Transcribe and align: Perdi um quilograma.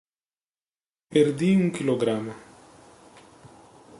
Perdi 1.09 1.51
um 1.59 1.69
quilograma. 1.75 2.35